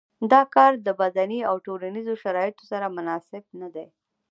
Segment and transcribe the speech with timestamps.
[0.31, 3.87] دا کار د بدني او ټولنیزو شرایطو سره مناسب نه دی.